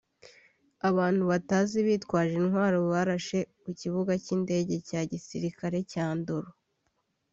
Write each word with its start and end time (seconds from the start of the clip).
Abantu 0.89 1.23
batazwi 1.31 1.79
bitwaje 1.89 2.33
intwaro 2.41 2.77
barashe 2.91 3.39
ku 3.61 3.69
kibuga 3.79 4.13
cy’indege 4.23 4.73
cya 4.87 5.01
gisirikare 5.11 5.77
cya 5.91 6.07
Ndolo 6.19 6.49